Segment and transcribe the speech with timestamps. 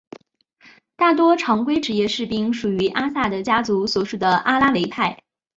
[0.95, 5.19] 大多常规职业士兵属于阿萨德家族所属的阿拉维派。